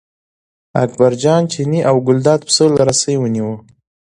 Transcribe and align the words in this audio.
اکبرجان 0.83 1.41
چینی 1.51 1.79
او 1.89 1.95
ګلداد 2.07 2.39
پسه 2.47 2.65
له 2.75 2.81
رسۍ 2.89 3.15
ونیوه. 3.19 3.55